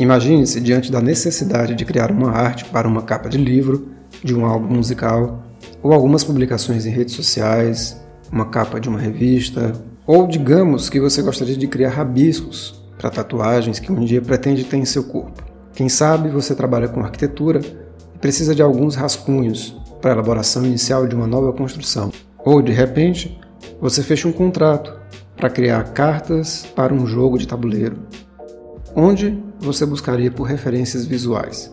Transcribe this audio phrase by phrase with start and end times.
[0.00, 3.88] Imagine-se diante da necessidade de criar uma arte para uma capa de livro,
[4.24, 5.42] de um álbum musical,
[5.82, 8.00] ou algumas publicações em redes sociais,
[8.32, 9.74] uma capa de uma revista,
[10.06, 14.78] ou digamos que você gostaria de criar rabiscos para tatuagens que um dia pretende ter
[14.78, 15.44] em seu corpo.
[15.74, 17.60] Quem sabe você trabalha com arquitetura
[18.14, 22.10] e precisa de alguns rascunhos para a elaboração inicial de uma nova construção.
[22.38, 23.38] Ou, de repente,
[23.78, 24.98] você fecha um contrato
[25.36, 27.98] para criar cartas para um jogo de tabuleiro.
[28.94, 31.72] Onde você buscaria por referências visuais?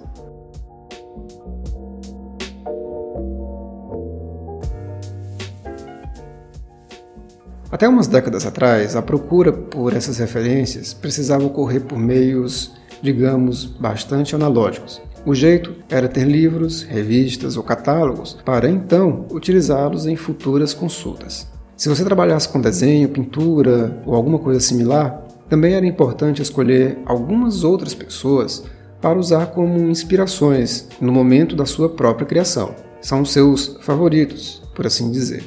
[7.69, 14.33] Até umas décadas atrás, a procura por essas referências precisava ocorrer por meios, digamos, bastante
[14.33, 15.01] analógicos.
[15.25, 21.47] O jeito era ter livros, revistas ou catálogos para então utilizá-los em futuras consultas.
[21.75, 27.63] Se você trabalhasse com desenho, pintura ou alguma coisa similar, também era importante escolher algumas
[27.63, 28.63] outras pessoas
[29.01, 32.75] para usar como inspirações no momento da sua própria criação.
[33.01, 35.43] São seus favoritos, por assim dizer.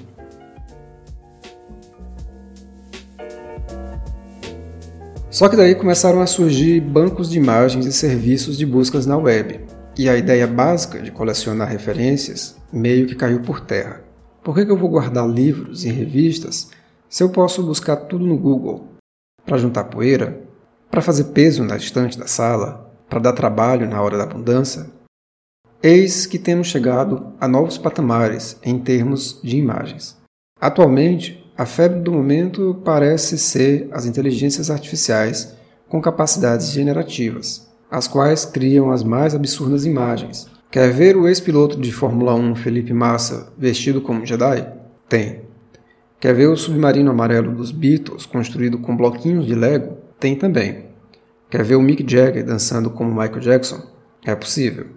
[5.28, 9.60] Só que daí começaram a surgir bancos de imagens e serviços de buscas na web,
[9.96, 14.02] e a ideia básica de colecionar referências meio que caiu por terra.
[14.42, 16.70] Por que, eu vou guardar livros e revistas
[17.08, 18.99] se eu posso buscar tudo no Google?
[19.44, 20.42] Para juntar poeira?
[20.90, 22.90] Para fazer peso na estante da sala?
[23.08, 24.86] Para dar trabalho na hora da abundância?
[25.82, 30.16] Eis que temos chegado a novos patamares em termos de imagens.
[30.60, 35.56] Atualmente, a febre do momento parece ser as inteligências artificiais
[35.88, 40.46] com capacidades generativas, as quais criam as mais absurdas imagens.
[40.70, 44.66] Quer ver o ex-piloto de Fórmula 1 Felipe Massa vestido como Jedi?
[45.08, 45.49] Tem.
[46.20, 49.96] Quer ver o submarino amarelo dos Beatles construído com bloquinhos de Lego?
[50.18, 50.90] Tem também.
[51.48, 53.80] Quer ver o Mick Jagger dançando como Michael Jackson?
[54.22, 54.88] É possível.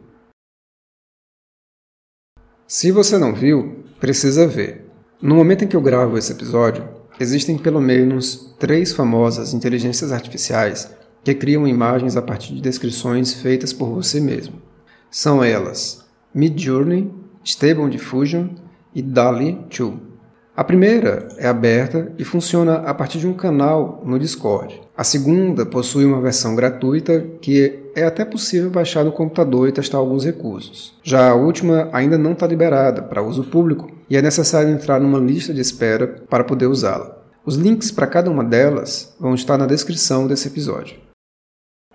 [2.67, 4.85] Se você não viu, precisa ver.
[5.21, 6.85] No momento em que eu gravo esse episódio,
[7.17, 13.71] existem pelo menos três famosas inteligências artificiais que criam imagens a partir de descrições feitas
[13.71, 14.61] por você mesmo.
[15.09, 16.03] São elas
[16.35, 17.09] Midjourney,
[17.45, 18.49] Stable Diffusion
[18.93, 20.12] e DALI 2.
[20.55, 24.79] A primeira é aberta e funciona a partir de um canal no Discord.
[24.95, 29.97] A segunda possui uma versão gratuita que é até possível baixar no computador e testar
[29.97, 30.95] alguns recursos.
[31.01, 35.17] Já a última ainda não está liberada para uso público e é necessário entrar numa
[35.17, 37.17] lista de espera para poder usá-la.
[37.43, 40.97] Os links para cada uma delas vão estar na descrição desse episódio.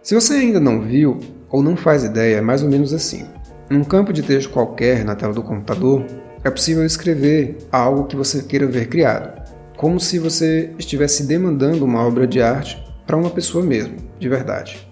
[0.03, 3.25] Se você ainda não viu ou não faz ideia, é mais ou menos assim.
[3.71, 6.05] Num campo de texto qualquer na tela do computador,
[6.45, 9.43] é possível escrever algo que você queira ver criado,
[9.77, 14.89] como se você estivesse demandando uma obra de arte para uma pessoa mesmo, de verdade.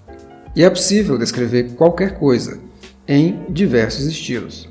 [0.55, 2.59] E é possível descrever qualquer coisa
[3.07, 4.69] em diversos estilos.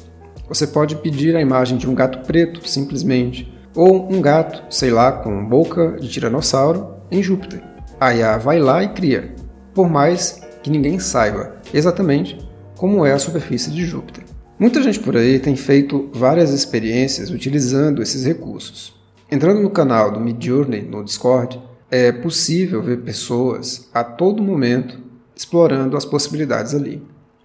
[0.47, 5.11] Você pode pedir a imagem de um gato preto, simplesmente, ou um gato, sei lá,
[5.11, 7.61] com boca de tiranossauro em Júpiter.
[7.99, 9.33] A IA vai lá e cria,
[9.73, 12.37] por mais que ninguém saiba exatamente
[12.75, 14.24] como é a superfície de Júpiter.
[14.57, 18.95] Muita gente por aí tem feito várias experiências utilizando esses recursos.
[19.29, 21.61] Entrando no canal do Midjourney no Discord,
[21.91, 24.97] é possível ver pessoas a todo momento
[25.35, 27.03] explorando as possibilidades ali.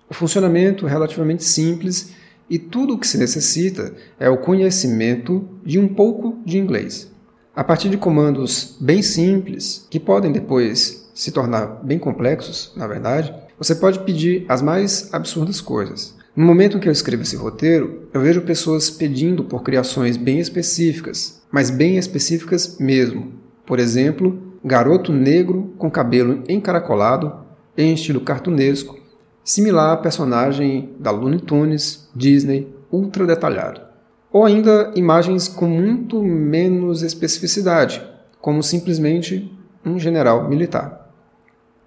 [0.08, 2.12] O funcionamento é relativamente simples
[2.48, 7.10] e tudo o que se necessita é o conhecimento de um pouco de inglês.
[7.56, 13.34] A partir de comandos bem simples, que podem depois se tornar bem complexos, na verdade,
[13.58, 16.19] você pode pedir as mais absurdas coisas.
[16.34, 20.38] No momento em que eu escrevo esse roteiro, eu vejo pessoas pedindo por criações bem
[20.38, 23.32] específicas, mas bem específicas mesmo.
[23.66, 27.44] Por exemplo, garoto negro com cabelo encaracolado
[27.76, 28.96] em estilo cartunesco,
[29.42, 33.80] similar a personagem da Looney Tunes, Disney, ultra detalhado.
[34.32, 38.00] Ou ainda imagens com muito menos especificidade,
[38.40, 39.52] como simplesmente
[39.84, 41.10] um general militar.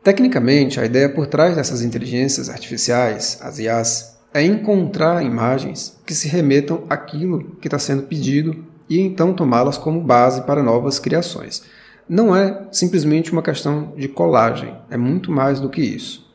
[0.04, 6.28] Tecnicamente, a ideia por trás dessas inteligências artificiais, as IAs, é encontrar imagens que se
[6.28, 11.64] remetam àquilo que está sendo pedido e então tomá-las como base para novas criações
[12.08, 16.32] não é simplesmente uma questão de colagem, é muito mais do que isso.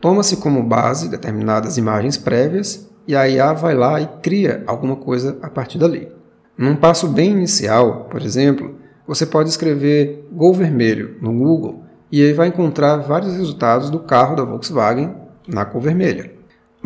[0.00, 5.38] Toma-se como base determinadas imagens prévias e a IA vai lá e cria alguma coisa
[5.40, 6.08] a partir dali.
[6.56, 11.82] Num passo bem inicial, por exemplo, você pode escrever Gol Vermelho no Google
[12.12, 15.14] e aí vai encontrar vários resultados do carro da Volkswagen
[15.48, 16.33] na cor vermelha.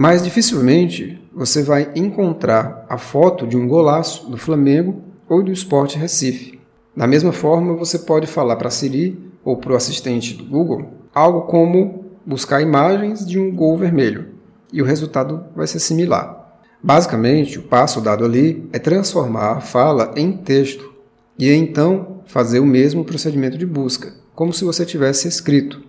[0.01, 5.97] Mas dificilmente você vai encontrar a foto de um golaço do Flamengo ou do Sport
[5.97, 6.61] Recife.
[6.97, 10.87] Da mesma forma, você pode falar para a Siri ou para o assistente do Google
[11.13, 14.29] algo como buscar imagens de um gol vermelho
[14.73, 16.61] e o resultado vai ser similar.
[16.81, 20.93] Basicamente, o passo dado ali é transformar a fala em texto
[21.37, 25.83] e então fazer o mesmo procedimento de busca, como se você tivesse escrito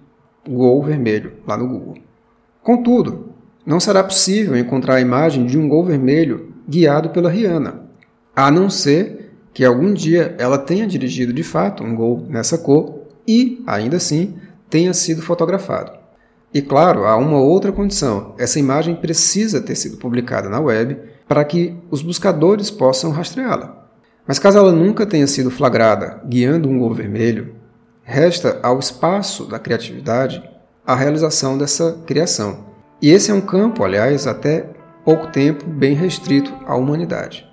[0.50, 1.98] gol vermelho lá no Google.
[2.64, 3.29] Contudo,
[3.70, 7.84] não será possível encontrar a imagem de um gol vermelho guiado pela Rihanna,
[8.36, 13.04] a não ser que algum dia ela tenha dirigido de fato um gol nessa cor
[13.28, 14.34] e, ainda assim,
[14.72, 15.92] tenha sido fotografado.
[16.52, 21.46] E claro, há uma outra condição: essa imagem precisa ter sido publicada na web para
[21.46, 23.88] que os buscadores possam rastreá-la.
[24.26, 27.54] Mas caso ela nunca tenha sido flagrada guiando um gol vermelho,
[28.02, 30.42] resta ao espaço da criatividade
[30.84, 32.69] a realização dessa criação.
[33.02, 34.70] E esse é um campo, aliás, até
[35.06, 37.48] pouco tempo bem restrito à humanidade.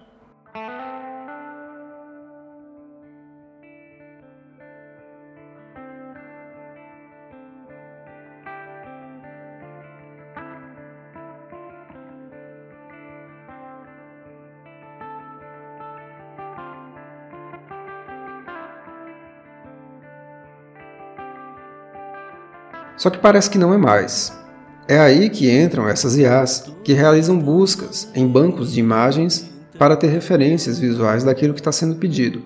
[22.96, 24.45] Só que parece que não é mais.
[24.88, 30.06] É aí que entram essas IAs que realizam buscas em bancos de imagens para ter
[30.06, 32.42] referências visuais daquilo que está sendo pedido.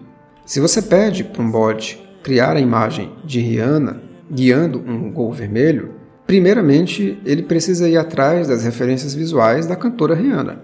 [0.47, 4.01] Se você pede para um bot criar a imagem de Rihanna
[4.31, 5.95] guiando um gol vermelho,
[6.27, 10.63] primeiramente ele precisa ir atrás das referências visuais da cantora Rihanna.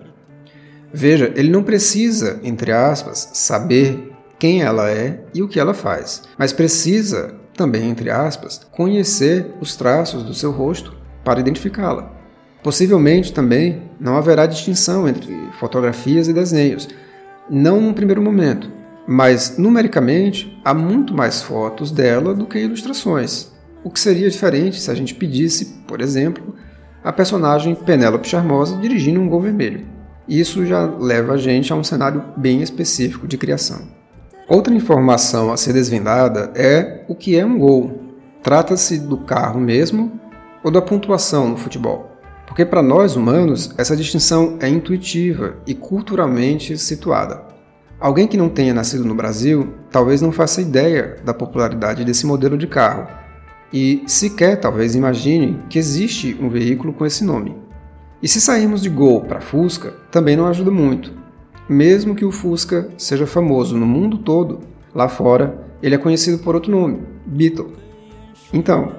[0.90, 6.22] Veja, ele não precisa, entre aspas, saber quem ela é e o que ela faz,
[6.38, 10.96] mas precisa também, entre aspas, conhecer os traços do seu rosto
[11.26, 12.12] para identificá-la.
[12.62, 16.88] Possivelmente também não haverá distinção entre fotografias e desenhos,
[17.50, 18.70] não num primeiro momento,
[19.08, 23.50] mas numericamente há muito mais fotos dela do que ilustrações,
[23.82, 26.54] o que seria diferente se a gente pedisse, por exemplo,
[27.02, 29.84] a personagem Penélope Charmosa dirigindo um gol vermelho.
[30.28, 33.80] Isso já leva a gente a um cenário bem específico de criação.
[34.48, 38.00] Outra informação a ser desvendada é o que é um gol.
[38.44, 40.20] Trata-se do carro mesmo
[40.66, 42.10] ou da pontuação no futebol?
[42.44, 47.44] Porque para nós humanos essa distinção é intuitiva e culturalmente situada.
[48.00, 52.58] Alguém que não tenha nascido no Brasil talvez não faça ideia da popularidade desse modelo
[52.58, 53.06] de carro
[53.72, 57.56] e sequer talvez imagine que existe um veículo com esse nome.
[58.20, 61.24] E se sairmos de Gol para Fusca, também não ajuda muito
[61.68, 64.60] mesmo que o Fusca seja famoso no mundo todo,
[64.94, 67.72] lá fora ele é conhecido por outro nome, Beetle.
[68.52, 68.92] Então,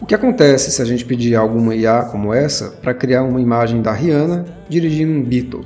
[0.00, 3.82] o que acontece se a gente pedir alguma IA como essa para criar uma imagem
[3.82, 5.64] da Rihanna dirigindo um Beetle?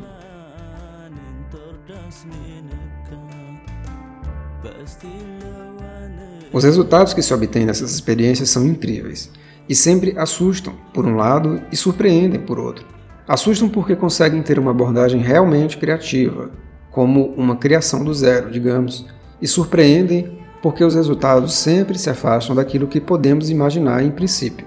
[6.52, 9.31] Os resultados que se obtêm nessas experiências são incríveis
[9.69, 12.87] e sempre assustam por um lado e surpreendem por outro.
[13.26, 16.50] Assustam porque conseguem ter uma abordagem realmente criativa,
[16.90, 19.06] como uma criação do zero, digamos,
[19.40, 24.64] e surpreendem porque os resultados sempre se afastam daquilo que podemos imaginar em princípio.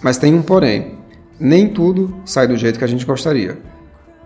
[0.00, 0.98] Mas tem um porém:
[1.38, 3.58] nem tudo sai do jeito que a gente gostaria.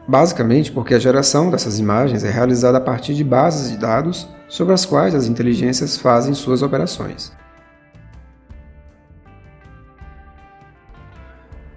[0.07, 4.75] Basicamente porque a geração dessas imagens é realizada a partir de bases de dados sobre
[4.75, 7.33] as quais as inteligências fazem suas operações.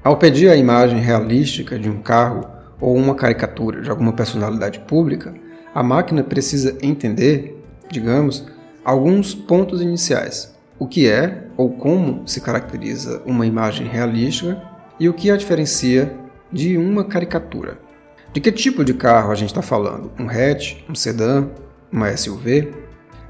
[0.03, 2.45] Ao pedir a imagem realística de um carro
[2.79, 5.33] ou uma caricatura de alguma personalidade pública,
[5.73, 8.45] a máquina precisa entender, digamos,
[8.89, 10.51] alguns pontos iniciais.
[10.79, 14.59] O que é ou como se caracteriza uma imagem realística
[14.99, 16.17] e o que a diferencia
[16.51, 17.77] de uma caricatura.
[18.33, 20.11] De que tipo de carro a gente está falando?
[20.19, 21.47] Um hatch, um sedã,
[21.91, 22.73] uma SUV?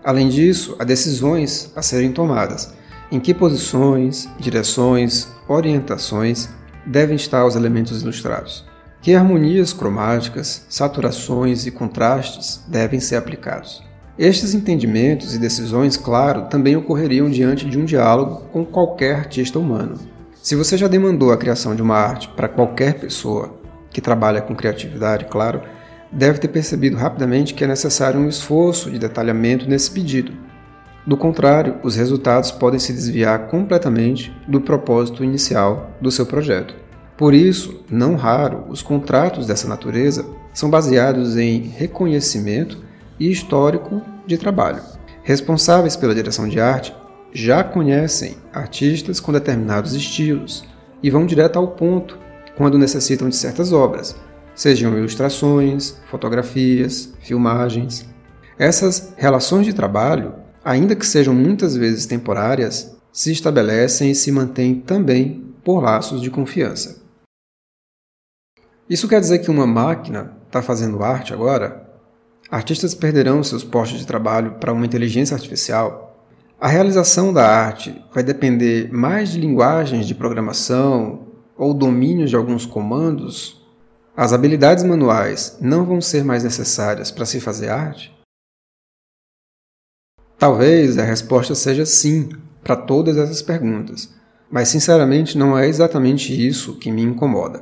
[0.02, 2.74] Além disso, há decisões a serem tomadas.
[3.12, 6.48] Em que posições, direções, orientações
[6.86, 8.66] devem estar os elementos ilustrados.
[9.02, 13.89] Que harmonias cromáticas, saturações e contrastes devem ser aplicados.
[14.20, 19.98] Estes entendimentos e decisões, claro, também ocorreriam diante de um diálogo com qualquer artista humano.
[20.44, 23.58] Se você já demandou a criação de uma arte para qualquer pessoa
[23.90, 25.62] que trabalha com criatividade, claro,
[26.12, 30.34] deve ter percebido rapidamente que é necessário um esforço de detalhamento nesse pedido.
[31.08, 36.76] Do contrário, os resultados podem se desviar completamente do propósito inicial do seu projeto.
[37.16, 42.89] Por isso, não raro, os contratos dessa natureza são baseados em reconhecimento
[43.20, 44.82] e histórico de trabalho.
[45.24, 46.96] Responsáveis pela direção de arte
[47.34, 50.64] já conhecem artistas com determinados estilos
[51.04, 52.18] e vão direto ao ponto
[52.58, 54.16] quando necessitam de certas obras,
[54.56, 58.06] sejam ilustrações, fotografias, filmagens.
[58.58, 60.34] Essas relações de trabalho
[60.64, 66.30] ainda que sejam muitas vezes temporárias, se estabelecem e se mantêm também por laços de
[66.30, 67.02] confiança.
[68.90, 71.89] Isso quer dizer que uma máquina está fazendo arte agora?
[72.52, 76.26] Artistas perderão seus postos de trabalho para uma inteligência artificial?
[76.60, 82.66] A realização da arte vai depender mais de linguagens de programação ou domínio de alguns
[82.66, 83.64] comandos?
[84.18, 88.12] As habilidades manuais não vão ser mais necessárias para se fazer arte?
[90.40, 92.30] Talvez a resposta seja sim
[92.64, 94.10] para todas essas perguntas,
[94.50, 97.62] mas sinceramente não é exatamente isso que me incomoda.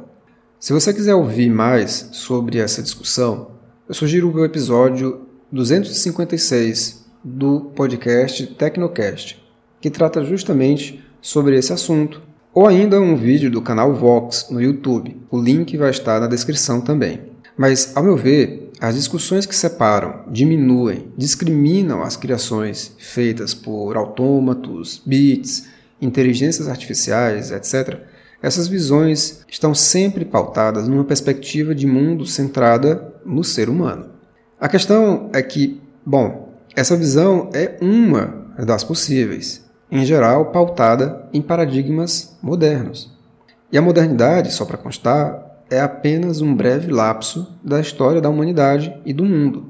[0.57, 3.56] Se você quiser ouvir mais sobre essa discussão,
[3.87, 9.41] eu sugiro o episódio 256 do podcast Tecnocast,
[9.79, 12.21] que trata justamente sobre esse assunto,
[12.53, 15.15] ou ainda um vídeo do canal Vox no YouTube.
[15.31, 17.21] O link vai estar na descrição também.
[17.55, 25.01] Mas, ao meu ver, as discussões que separam, diminuem, discriminam as criações feitas por autômatos,
[25.05, 25.65] bits,
[26.01, 28.01] inteligências artificiais, etc.,
[28.41, 34.05] essas visões estão sempre pautadas numa perspectiva de mundo centrada no ser humano.
[34.59, 41.41] A questão é que, bom, essa visão é uma das possíveis, em geral pautada em
[41.41, 43.15] paradigmas modernos.
[43.71, 48.95] E a modernidade, só para constar, é apenas um breve lapso da história da humanidade
[49.05, 49.65] e do mundo.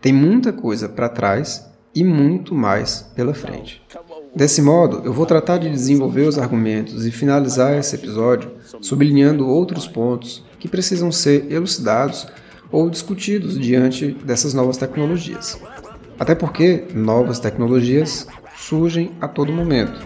[0.00, 3.82] Tem muita coisa para trás e muito mais pela frente.
[4.34, 9.86] Desse modo, eu vou tratar de desenvolver os argumentos e finalizar esse episódio sublinhando outros
[9.86, 12.26] pontos que precisam ser elucidados
[12.74, 15.60] ou discutidos diante dessas novas tecnologias.
[16.18, 18.26] Até porque novas tecnologias
[18.56, 20.04] surgem a todo momento.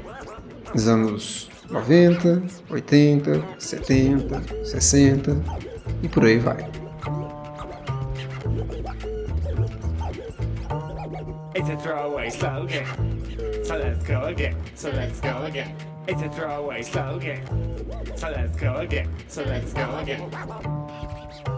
[0.75, 5.37] Nos anos 90, 80, 70, 60
[6.03, 6.59] e por aí vai.
[11.55, 12.85] It's a throwaway slogan.
[13.65, 14.55] So let's go again.
[14.75, 15.75] So let's go again.
[16.07, 17.41] It's a throwaway slogan.
[18.15, 19.09] So let's go again.
[19.27, 21.58] So let's go again.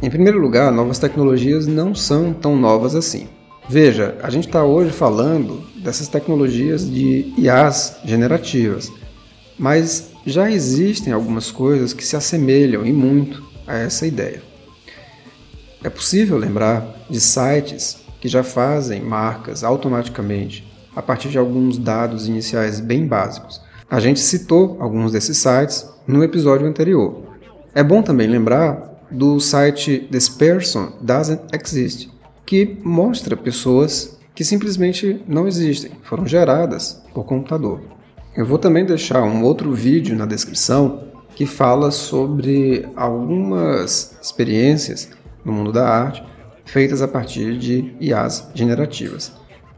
[0.00, 3.26] Em primeiro lugar, novas tecnologias não são tão novas assim.
[3.68, 8.92] Veja, a gente está hoje falando dessas tecnologias de IAs generativas,
[9.58, 14.53] mas já existem algumas coisas que se assemelham e muito a essa ideia.
[15.84, 22.26] É possível lembrar de sites que já fazem marcas automaticamente a partir de alguns dados
[22.26, 23.60] iniciais bem básicos.
[23.90, 27.24] A gente citou alguns desses sites no episódio anterior.
[27.74, 32.08] É bom também lembrar do site This Person Doesn't Exist,
[32.46, 37.82] que mostra pessoas que simplesmente não existem, foram geradas por computador.
[38.34, 45.10] Eu vou também deixar um outro vídeo na descrição que fala sobre algumas experiências
[45.44, 46.22] no mundo da arte
[46.64, 49.32] feitas a partir de IAs generativas.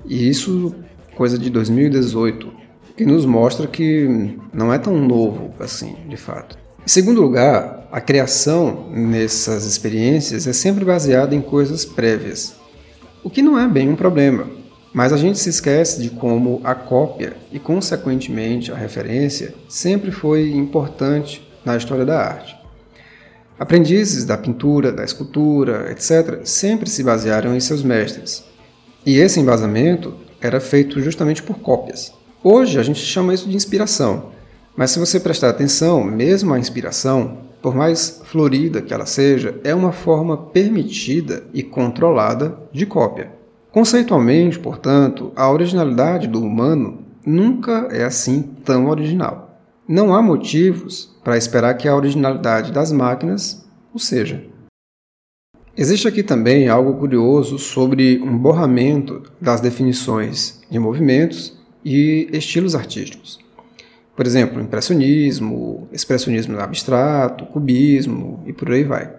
[0.05, 0.75] E isso
[1.15, 2.53] coisa de 2018,
[2.97, 6.57] que nos mostra que não é tão novo assim, de fato.
[6.85, 12.55] Em segundo lugar, a criação nessas experiências é sempre baseada em coisas prévias,
[13.25, 14.47] o que não é bem um problema,
[14.95, 20.53] mas a gente se esquece de como a cópia e, consequentemente, a referência sempre foi
[20.53, 22.57] importante na história da arte.
[23.59, 28.45] Aprendizes da pintura, da escultura, etc., sempre se basearam em seus mestres.
[29.05, 32.13] E esse embasamento era feito justamente por cópias.
[32.45, 34.31] Hoje a gente chama isso de inspiração,
[34.77, 39.75] mas se você prestar atenção, mesmo a inspiração, por mais florida que ela seja, é
[39.75, 43.33] uma forma permitida e controlada de cópia.
[43.73, 49.46] Conceitualmente, portanto, a originalidade do humano nunca é assim tão original.
[49.89, 53.65] Não há motivos para esperar que a originalidade das máquinas
[53.95, 54.45] o seja.
[55.77, 63.39] Existe aqui também algo curioso sobre um borramento das definições de movimentos e estilos artísticos.
[64.17, 69.15] Por exemplo, impressionismo, expressionismo abstrato, cubismo e por aí vai.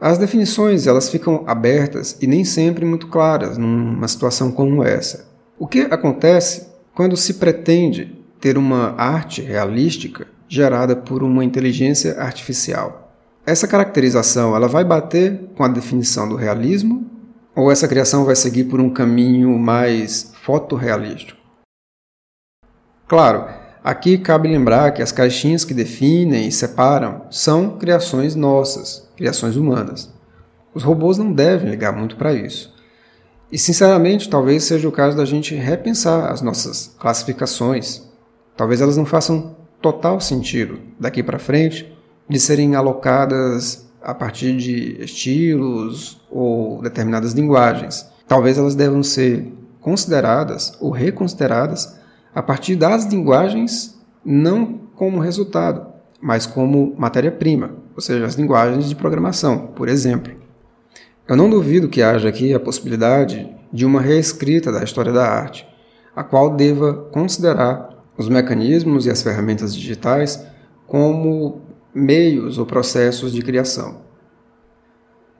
[0.00, 5.28] As definições elas ficam abertas e nem sempre muito claras numa situação como essa.
[5.56, 13.12] O que acontece quando se pretende ter uma arte realística gerada por uma inteligência artificial?
[13.44, 17.10] Essa caracterização ela vai bater com a definição do realismo
[17.54, 21.38] ou essa criação vai seguir por um caminho mais fotorrealístico?
[23.08, 23.46] Claro,
[23.86, 30.12] Aqui cabe lembrar que as caixinhas que definem e separam são criações nossas, criações humanas.
[30.74, 32.74] Os robôs não devem ligar muito para isso.
[33.50, 38.02] E sinceramente, talvez seja o caso da gente repensar as nossas classificações.
[38.56, 41.92] Talvez elas não façam total sentido daqui para frente
[42.28, 48.08] de serem alocadas a partir de estilos ou determinadas linguagens.
[48.26, 51.96] Talvez elas devam ser consideradas ou reconsideradas
[52.34, 55.86] a partir das linguagens não como resultado,
[56.20, 60.32] mas como matéria-prima, ou seja, as linguagens de programação, por exemplo.
[61.28, 65.66] Eu não duvido que haja aqui a possibilidade de uma reescrita da história da arte,
[66.14, 70.46] a qual deva considerar os mecanismos e as ferramentas digitais
[70.86, 71.62] como
[71.94, 74.06] meios ou processos de criação.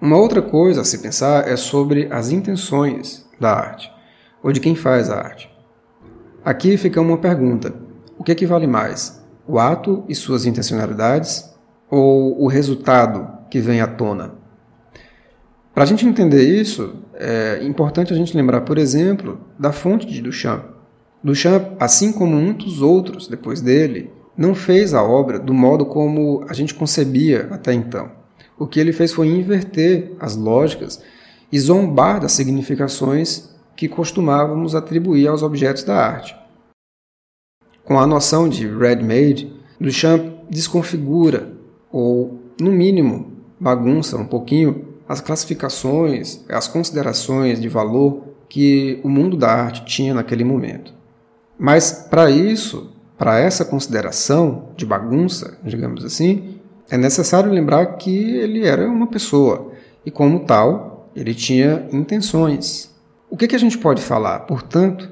[0.00, 3.90] Uma outra coisa a se pensar é sobre as intenções da arte,
[4.42, 5.50] ou de quem faz a arte.
[6.44, 7.74] Aqui fica uma pergunta:
[8.18, 11.50] o que, é que vale mais, o ato e suas intencionalidades,
[11.90, 14.34] ou o resultado que vem à tona?
[15.72, 20.22] Para a gente entender isso, é importante a gente lembrar, por exemplo, da fonte de
[20.22, 20.75] Duchamp.
[21.26, 26.52] Duchamp, assim como muitos outros depois dele, não fez a obra do modo como a
[26.52, 28.12] gente concebia até então.
[28.56, 31.02] O que ele fez foi inverter as lógicas
[31.50, 36.36] e zombar das significações que costumávamos atribuir aos objetos da arte.
[37.82, 41.52] Com a noção de ready-made, Duchamp desconfigura,
[41.90, 49.36] ou, no mínimo, bagunça um pouquinho as classificações, as considerações de valor que o mundo
[49.36, 50.94] da arte tinha naquele momento.
[51.58, 56.60] Mas, para isso, para essa consideração de bagunça, digamos assim,
[56.90, 59.72] é necessário lembrar que ele era uma pessoa
[60.04, 62.90] e, como tal, ele tinha intenções.
[63.30, 65.10] O que, que a gente pode falar, portanto,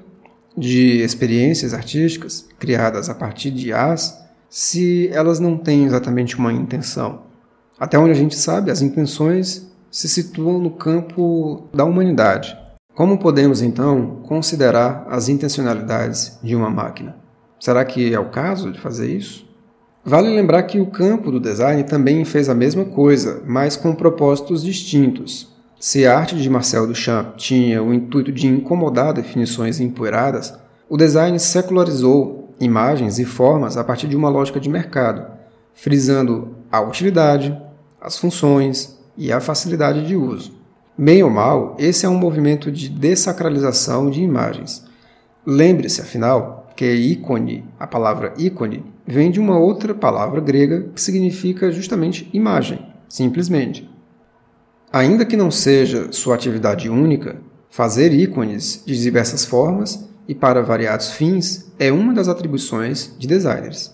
[0.56, 7.22] de experiências artísticas criadas a partir de as, se elas não têm exatamente uma intenção?
[7.78, 12.56] Até onde a gente sabe, as intenções se situam no campo da humanidade.
[12.94, 17.16] Como podemos então considerar as intencionalidades de uma máquina?
[17.58, 19.44] Será que é o caso de fazer isso?
[20.04, 24.62] Vale lembrar que o campo do design também fez a mesma coisa, mas com propósitos
[24.62, 25.52] distintos.
[25.80, 30.54] Se a arte de Marcel Duchamp tinha o intuito de incomodar definições empoeiradas,
[30.88, 35.26] o design secularizou imagens e formas a partir de uma lógica de mercado,
[35.72, 37.60] frisando a utilidade,
[38.00, 40.63] as funções e a facilidade de uso.
[40.96, 44.84] Bem ou mal, esse é um movimento de desacralização de imagens.
[45.44, 51.72] Lembre-se, afinal, que ícone, a palavra ícone, vem de uma outra palavra grega que significa
[51.72, 52.78] justamente imagem,
[53.08, 53.90] simplesmente.
[54.92, 61.10] Ainda que não seja sua atividade única, fazer ícones de diversas formas e para variados
[61.10, 63.92] fins é uma das atribuições de designers.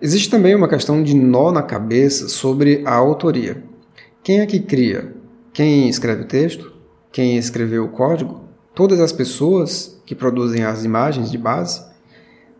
[0.00, 3.62] Existe também uma questão de nó na cabeça sobre a autoria.
[4.22, 5.17] Quem é que cria?
[5.58, 6.72] Quem escreve o texto?
[7.10, 8.44] Quem escreveu o código?
[8.76, 11.84] Todas as pessoas que produzem as imagens de base.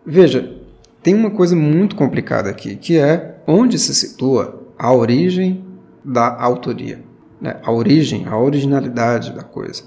[0.04, 0.56] Veja,
[1.00, 5.64] tem uma coisa muito complicada aqui, que é onde se situa a origem
[6.04, 7.00] da autoria,
[7.40, 7.60] né?
[7.62, 9.84] a origem, a originalidade da coisa.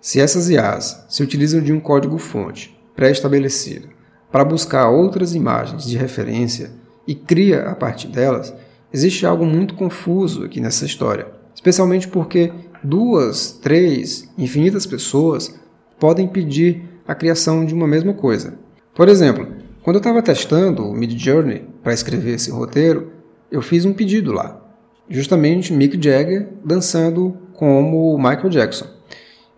[0.00, 3.88] Se essas IAs se utilizam de um código-fonte pré-estabelecido
[4.30, 6.70] para buscar outras imagens de referência
[7.04, 8.54] e cria a partir delas,
[8.92, 15.58] existe algo muito confuso aqui nessa história, especialmente porque duas, três, infinitas pessoas
[15.98, 18.58] podem pedir a criação de uma mesma coisa.
[18.94, 19.48] Por exemplo,
[19.82, 23.12] quando eu estava testando o Midjourney para escrever esse roteiro,
[23.50, 24.60] eu fiz um pedido lá,
[25.08, 28.86] justamente Mick Jagger dançando como Michael Jackson.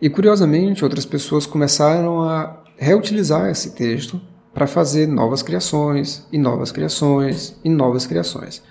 [0.00, 4.20] E curiosamente, outras pessoas começaram a reutilizar esse texto
[4.54, 8.62] para fazer novas criações e novas criações e novas criações.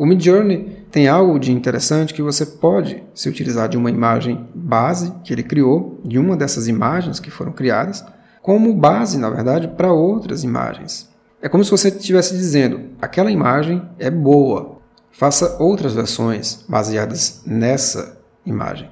[0.00, 5.12] O Midjourney tem algo de interessante que você pode se utilizar de uma imagem base
[5.22, 8.02] que ele criou, de uma dessas imagens que foram criadas,
[8.40, 11.06] como base, na verdade, para outras imagens.
[11.42, 14.78] É como se você estivesse dizendo: aquela imagem é boa,
[15.10, 18.88] faça outras versões baseadas nessa imagem.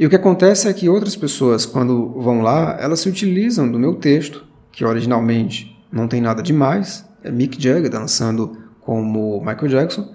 [0.00, 3.78] E o que acontece é que outras pessoas, quando vão lá, elas se utilizam do
[3.78, 10.08] meu texto, que originalmente não tem nada demais, é Mick Jagger dançando como Michael Jackson,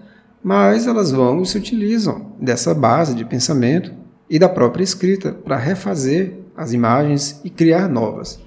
[0.44, 3.94] mas elas vão e se utilizam dessa base de pensamento
[4.28, 8.40] e da própria escrita para refazer as imagens e criar novas.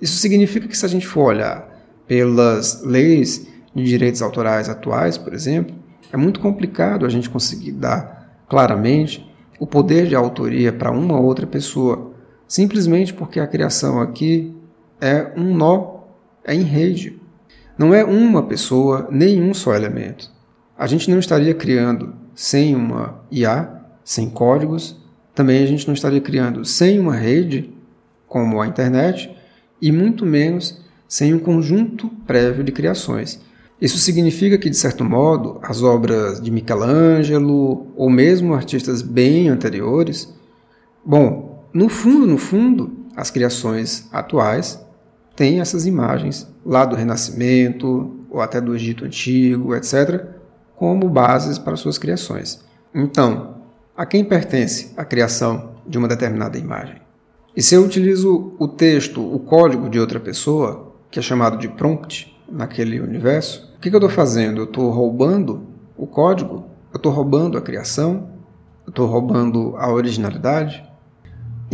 [0.00, 1.68] Isso significa que se a gente for olhar
[2.04, 5.72] pelas leis de direitos autorais atuais, por exemplo,
[6.12, 9.24] é muito complicado a gente conseguir dar claramente
[9.60, 12.10] o poder de autoria para uma outra pessoa,
[12.48, 14.52] simplesmente porque a criação aqui
[15.00, 16.00] é um nó,
[16.42, 17.22] é em rede.
[17.76, 20.30] Não é uma pessoa, nem um só elemento.
[20.78, 24.96] A gente não estaria criando sem uma IA, sem códigos,
[25.34, 27.72] também a gente não estaria criando sem uma rede,
[28.28, 29.34] como a internet,
[29.82, 33.40] e muito menos sem um conjunto prévio de criações.
[33.80, 40.32] Isso significa que, de certo modo, as obras de Michelangelo ou mesmo artistas bem anteriores,
[41.04, 44.80] bom, no fundo, no fundo, as criações atuais
[45.34, 50.24] têm essas imagens lá do Renascimento ou até do Egito Antigo, etc.,
[50.76, 52.64] como bases para suas criações.
[52.94, 53.56] Então,
[53.96, 57.00] a quem pertence a criação de uma determinada imagem?
[57.56, 61.68] E se eu utilizo o texto, o código de outra pessoa, que é chamado de
[61.68, 64.62] prompt naquele universo, o que, que eu estou fazendo?
[64.62, 66.64] Eu estou roubando o código?
[66.92, 68.28] Eu estou roubando a criação?
[68.84, 70.84] Eu estou roubando a originalidade?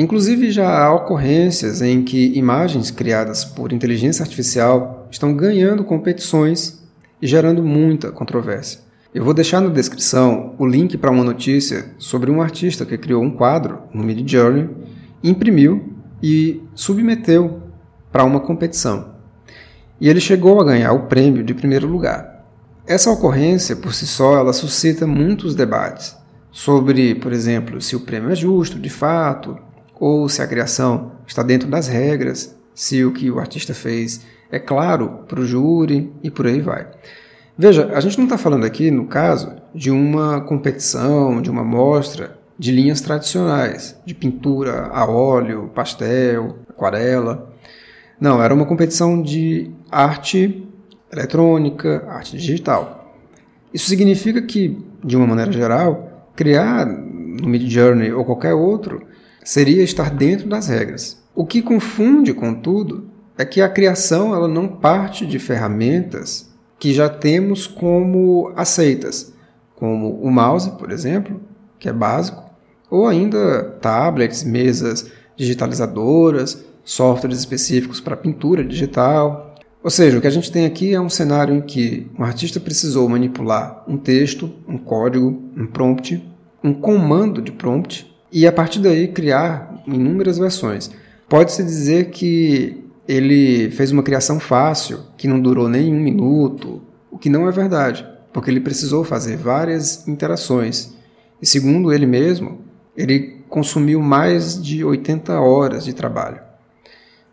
[0.00, 6.82] Inclusive, já há ocorrências em que imagens criadas por inteligência artificial estão ganhando competições
[7.20, 8.80] e gerando muita controvérsia.
[9.14, 13.22] Eu vou deixar na descrição o link para uma notícia sobre um artista que criou
[13.22, 14.70] um quadro no Midjourney,
[15.22, 17.60] imprimiu e submeteu
[18.10, 19.16] para uma competição.
[20.00, 22.46] E ele chegou a ganhar o prêmio de primeiro lugar.
[22.86, 26.16] Essa ocorrência, por si só, ela suscita muitos debates
[26.50, 29.58] sobre, por exemplo, se o prêmio é justo de fato,
[30.00, 34.58] ou se a criação está dentro das regras, se o que o artista fez é
[34.58, 36.88] claro para o júri e por aí vai.
[37.56, 42.38] Veja, a gente não está falando aqui, no caso, de uma competição, de uma mostra
[42.58, 47.52] de linhas tradicionais, de pintura a óleo, pastel, aquarela.
[48.18, 50.66] Não, era uma competição de arte
[51.12, 53.14] eletrônica, arte digital.
[53.72, 59.09] Isso significa que, de uma maneira geral, criar no Midjourney ou qualquer outro
[59.44, 61.20] seria estar dentro das regras.
[61.34, 67.08] O que confunde, contudo, é que a criação ela não parte de ferramentas que já
[67.08, 69.32] temos como aceitas,
[69.74, 71.40] como o mouse, por exemplo,
[71.78, 72.42] que é básico,
[72.90, 79.54] ou ainda tablets, mesas digitalizadoras, softwares específicos para pintura digital.
[79.82, 82.60] Ou seja, o que a gente tem aqui é um cenário em que um artista
[82.60, 86.22] precisou manipular um texto, um código, um prompt,
[86.62, 90.90] um comando de prompt e a partir daí criar inúmeras versões.
[91.28, 97.18] Pode-se dizer que ele fez uma criação fácil, que não durou nem um minuto, o
[97.18, 100.94] que não é verdade, porque ele precisou fazer várias interações.
[101.42, 102.60] E segundo ele mesmo,
[102.96, 106.40] ele consumiu mais de 80 horas de trabalho.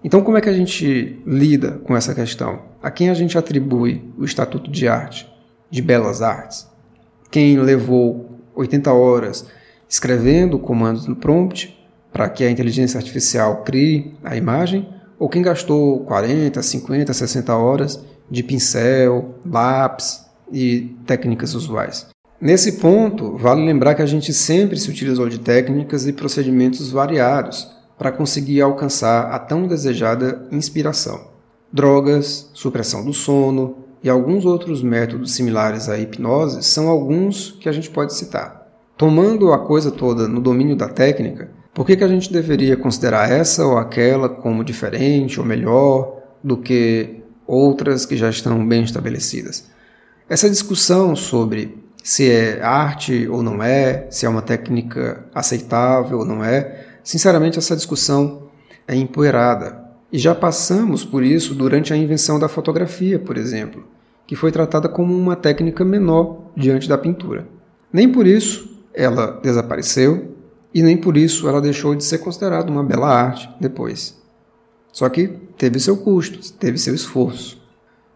[0.04, 2.62] Então, como é que a gente lida com essa questão?
[2.82, 5.28] A quem a gente atribui o Estatuto de Arte,
[5.70, 6.68] de Belas Artes?
[7.30, 9.46] Quem levou 80 horas
[9.90, 11.78] escrevendo comandos no prompt
[12.12, 14.88] para que a inteligência artificial crie a imagem?
[15.20, 22.08] ou quem gastou 40, 50, 60 horas de pincel, lápis e técnicas usuais.
[22.40, 27.68] Nesse ponto, vale lembrar que a gente sempre se utilizou de técnicas e procedimentos variados
[27.98, 31.32] para conseguir alcançar a tão desejada inspiração.
[31.74, 37.72] Drogas, supressão do sono e alguns outros métodos similares à hipnose são alguns que a
[37.72, 38.57] gente pode citar.
[38.98, 43.32] Tomando a coisa toda no domínio da técnica, por que, que a gente deveria considerar
[43.32, 49.70] essa ou aquela como diferente ou melhor do que outras que já estão bem estabelecidas?
[50.28, 56.26] Essa discussão sobre se é arte ou não é, se é uma técnica aceitável ou
[56.26, 58.48] não é, sinceramente essa discussão
[58.88, 59.86] é empoeirada.
[60.12, 63.86] E já passamos por isso durante a invenção da fotografia, por exemplo,
[64.26, 67.48] que foi tratada como uma técnica menor diante da pintura.
[67.94, 70.36] Nem por isso ela desapareceu
[70.74, 74.18] e nem por isso ela deixou de ser considerada uma bela arte depois.
[74.92, 77.62] Só que teve seu custo, teve seu esforço.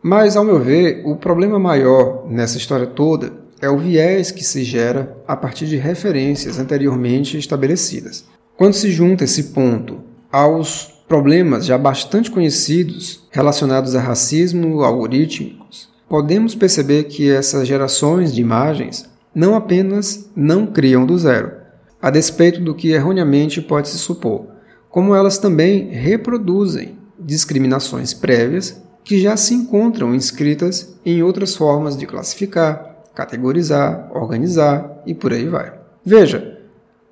[0.01, 4.63] Mas, ao meu ver, o problema maior nessa história toda é o viés que se
[4.63, 8.25] gera a partir de referências anteriormente estabelecidas.
[8.57, 9.99] Quando se junta esse ponto
[10.31, 18.41] aos problemas já bastante conhecidos relacionados a racismo algorítmicos, podemos perceber que essas gerações de
[18.41, 21.53] imagens não apenas não criam do zero,
[22.01, 24.47] a despeito do que erroneamente pode se supor,
[24.89, 32.05] como elas também reproduzem discriminações prévias que já se encontram inscritas em outras formas de
[32.05, 35.73] classificar, categorizar, organizar e por aí vai.
[36.03, 36.59] Veja,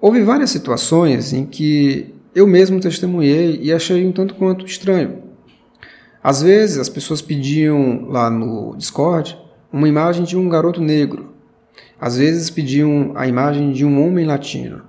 [0.01, 5.23] houve várias situações em que eu mesmo testemunhei e achei um tanto quanto estranho.
[6.23, 9.37] Às vezes as pessoas pediam lá no Discord
[9.71, 11.28] uma imagem de um garoto negro
[11.99, 14.81] às vezes pediam a imagem de um homem latino.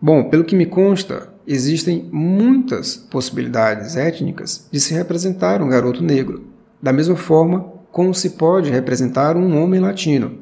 [0.00, 6.44] Bom, pelo que me consta, existem muitas possibilidades étnicas de se representar um garoto negro,
[6.82, 10.38] da mesma forma como se pode representar um homem latino.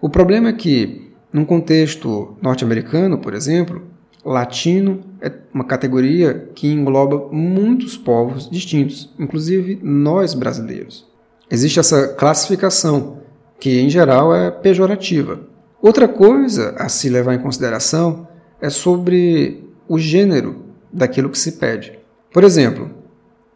[0.00, 3.82] O problema é que, num contexto norte-americano, por exemplo,
[4.24, 11.06] latino é uma categoria que engloba muitos povos distintos, inclusive nós brasileiros.
[11.50, 13.18] Existe essa classificação,
[13.58, 15.40] que em geral é pejorativa.
[15.80, 18.26] Outra coisa a se levar em consideração
[18.60, 21.98] é sobre o gênero daquilo que se pede.
[22.32, 22.90] Por exemplo,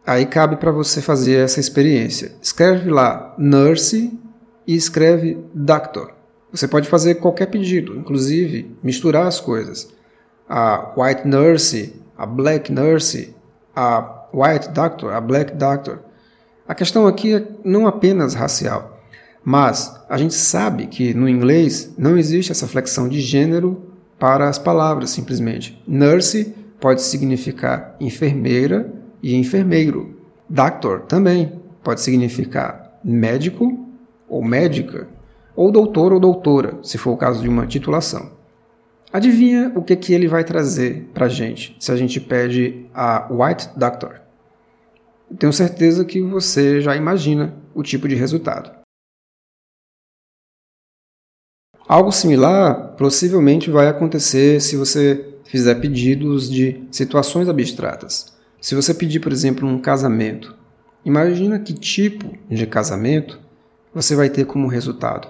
[0.05, 2.31] aí cabe para você fazer essa experiência.
[2.41, 4.17] Escreve lá nurse
[4.65, 6.13] e escreve doctor.
[6.51, 9.89] Você pode fazer qualquer pedido, inclusive misturar as coisas.
[10.47, 13.33] A white nurse, a black nurse,
[13.75, 15.99] a white doctor, a black doctor.
[16.67, 19.00] A questão aqui é não apenas racial,
[19.43, 24.59] mas a gente sabe que no inglês não existe essa flexão de gênero para as
[24.59, 25.81] palavras, simplesmente.
[25.87, 30.19] Nurse pode significar enfermeira e enfermeiro.
[30.47, 33.87] Doctor também pode significar médico
[34.27, 35.07] ou médica,
[35.55, 38.31] ou doutor ou doutora, se for o caso de uma titulação.
[39.11, 43.27] Adivinha o que, que ele vai trazer para a gente se a gente pede a
[43.29, 44.21] White Doctor?
[45.37, 48.80] Tenho certeza que você já imagina o tipo de resultado.
[51.91, 58.31] Algo similar possivelmente vai acontecer se você fizer pedidos de situações abstratas.
[58.61, 60.55] Se você pedir, por exemplo, um casamento,
[61.03, 63.41] imagina que tipo de casamento
[63.93, 65.27] você vai ter como resultado.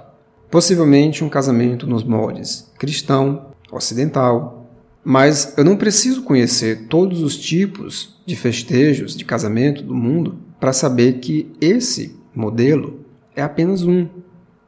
[0.51, 4.69] Possivelmente um casamento nos moldes cristão, ocidental.
[5.03, 10.73] Mas eu não preciso conhecer todos os tipos de festejos de casamento do mundo para
[10.73, 12.99] saber que esse modelo
[13.35, 14.07] é apenas um.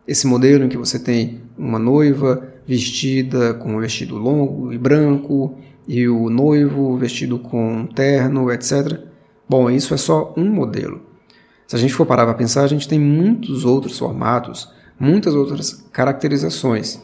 [0.08, 5.58] Esse modelo em que você tem uma noiva vestida com um vestido longo e branco
[5.88, 9.00] e o noivo vestido com um terno, etc.
[9.48, 11.02] Bom, isso é só um modelo.
[11.68, 15.86] Se a gente for parar para pensar, a gente tem muitos outros formatos, muitas outras
[15.92, 17.02] caracterizações.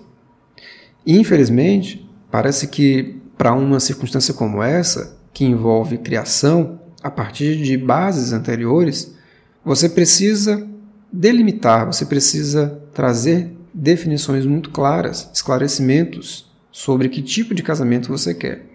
[1.05, 7.77] E, infelizmente, parece que para uma circunstância como essa, que envolve criação a partir de
[7.77, 9.15] bases anteriores,
[9.63, 10.67] você precisa
[11.11, 18.65] delimitar, você precisa trazer definições muito claras, esclarecimentos sobre que tipo de casamento você quer.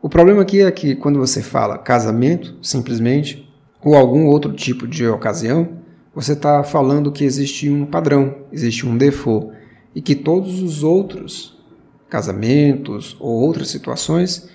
[0.00, 3.50] O problema aqui é que quando você fala casamento, simplesmente,
[3.82, 5.78] ou algum outro tipo de ocasião,
[6.14, 9.52] você está falando que existe um padrão, existe um default,
[9.94, 11.56] e que todos os outros
[12.08, 14.48] casamentos ou outras situações,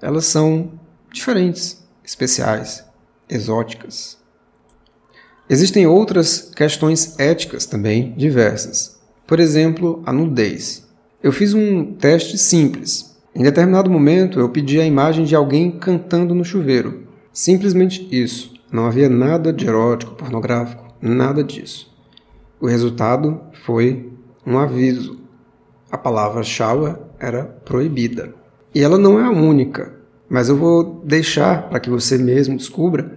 [0.00, 0.72] elas são
[1.12, 2.84] diferentes, especiais,
[3.28, 4.18] exóticas.
[5.48, 8.98] Existem outras questões éticas também diversas.
[9.26, 10.84] Por exemplo, a nudez.
[11.22, 13.16] Eu fiz um teste simples.
[13.34, 17.06] Em determinado momento, eu pedi a imagem de alguém cantando no chuveiro.
[17.32, 18.54] Simplesmente isso.
[18.72, 21.94] Não havia nada de erótico, pornográfico, nada disso.
[22.60, 24.12] O resultado foi
[24.44, 25.20] um aviso.
[25.90, 28.34] A palavra shower era proibida.
[28.74, 29.94] E ela não é a única,
[30.28, 33.15] mas eu vou deixar para que você mesmo descubra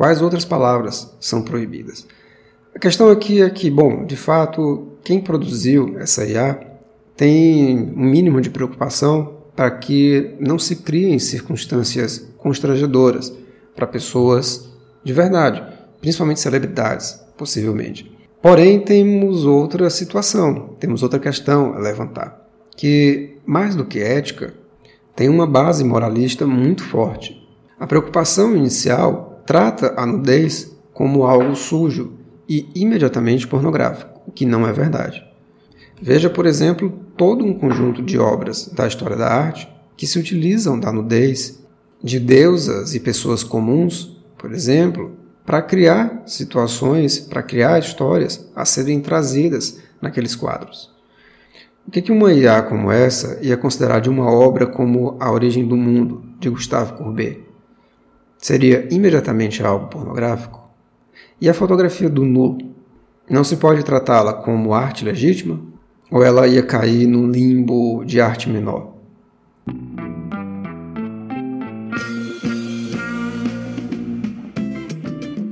[0.00, 2.06] quais outras palavras são proibidas.
[2.74, 6.58] A questão aqui é que, bom, de fato, quem produziu essa IA
[7.14, 13.30] tem um mínimo de preocupação para que não se criem circunstâncias constrangedoras
[13.76, 14.70] para pessoas
[15.04, 15.62] de verdade,
[16.00, 18.10] principalmente celebridades, possivelmente.
[18.40, 24.54] Porém, temos outra situação, temos outra questão a levantar, que, mais do que ética,
[25.14, 27.46] tem uma base moralista muito forte.
[27.78, 32.12] A preocupação inicial trata a nudez como algo sujo
[32.48, 35.26] e imediatamente pornográfico o que não é verdade.
[36.00, 40.78] Veja, por exemplo, todo um conjunto de obras da história da arte que se utilizam
[40.78, 41.58] da nudez
[42.00, 49.00] de deusas e pessoas comuns, por exemplo, para criar situações, para criar histórias a serem
[49.00, 50.94] trazidas naqueles quadros.
[51.84, 55.76] O que, uma IA como essa ia considerar de uma obra como A Origem do
[55.76, 57.49] Mundo, de Gustave Courbet?
[58.40, 60.66] Seria imediatamente algo pornográfico?
[61.38, 62.56] E a fotografia do nu
[63.28, 65.60] não se pode tratá-la como arte legítima?
[66.10, 68.94] Ou ela ia cair num limbo de arte menor?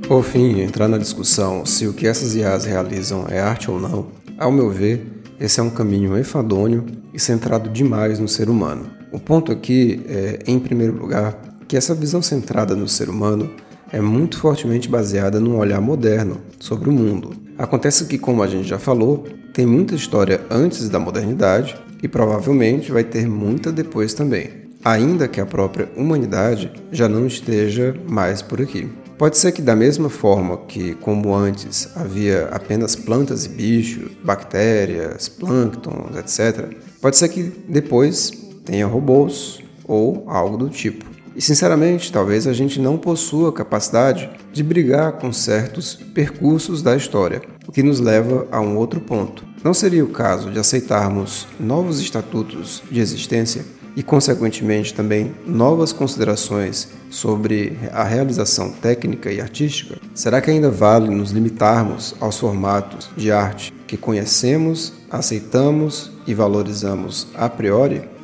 [0.07, 4.07] Por fim, entrar na discussão se o que essas IAs realizam é arte ou não,
[4.35, 5.05] ao meu ver,
[5.39, 8.89] esse é um caminho enfadonho e centrado demais no ser humano.
[9.11, 13.49] O ponto aqui é, em primeiro lugar, que essa visão centrada no ser humano
[13.89, 18.69] é muito fortemente baseada num olhar moderno sobre o mundo, Acontece que, como a gente
[18.69, 24.49] já falou, tem muita história antes da modernidade e provavelmente vai ter muita depois também,
[24.81, 28.87] ainda que a própria humanidade já não esteja mais por aqui.
[29.17, 35.27] Pode ser que, da mesma forma que, como antes, havia apenas plantas e bichos, bactérias,
[35.27, 38.31] plânctons, etc., pode ser que depois
[38.63, 41.03] tenha robôs ou algo do tipo.
[41.39, 47.41] E sinceramente, talvez a gente não possua capacidade de brigar com certos percursos da história,
[47.65, 49.45] o que nos leva a um outro ponto.
[49.63, 53.63] Não seria o caso de aceitarmos novos estatutos de existência
[53.95, 59.97] e, consequentemente, também novas considerações sobre a realização técnica e artística?
[60.13, 67.27] Será que ainda vale nos limitarmos aos formatos de arte que conhecemos, aceitamos e valorizamos
[67.33, 68.18] a priori?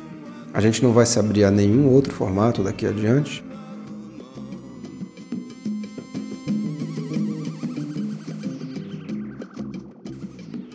[0.56, 3.44] A gente não vai se abrir a nenhum outro formato daqui adiante?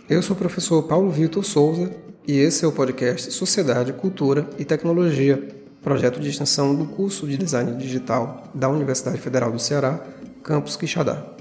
[0.08, 1.92] Eu sou o professor Paulo Vitor Souza
[2.28, 5.48] e esse é o podcast Sociedade, Cultura e Tecnologia,
[5.82, 10.00] projeto de extensão do curso de Design Digital da Universidade Federal do Ceará,
[10.44, 11.41] campus Quixadá.